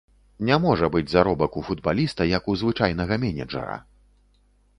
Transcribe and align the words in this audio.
Не 0.47 0.55
можа 0.63 0.87
быць 0.95 1.05
заробак 1.11 1.59
у 1.61 1.63
футбаліста, 1.67 2.27
як 2.33 2.49
у 2.55 2.59
звычайнага 2.63 3.13
менеджара. 3.27 3.77